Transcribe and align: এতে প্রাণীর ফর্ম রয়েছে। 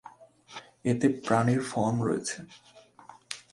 এতে 0.91 1.07
প্রাণীর 1.25 1.61
ফর্ম 1.71 1.97
রয়েছে। 2.07 2.37